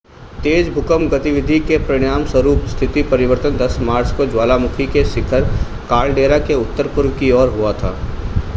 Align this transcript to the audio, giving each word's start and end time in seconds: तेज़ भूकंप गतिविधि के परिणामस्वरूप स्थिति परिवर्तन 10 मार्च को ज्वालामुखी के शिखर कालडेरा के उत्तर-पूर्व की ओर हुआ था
तेज़ 0.43 0.69
भूकंप 0.69 1.11
गतिविधि 1.11 1.59
के 1.61 1.77
परिणामस्वरूप 1.79 2.63
स्थिति 2.69 3.03
परिवर्तन 3.11 3.57
10 3.57 3.79
मार्च 3.81 4.11
को 4.17 4.25
ज्वालामुखी 4.27 4.87
के 4.93 5.03
शिखर 5.05 5.43
कालडेरा 5.89 6.39
के 6.47 6.53
उत्तर-पूर्व 6.55 7.09
की 7.19 7.31
ओर 7.33 7.49
हुआ 7.49 7.73
था 7.83 7.95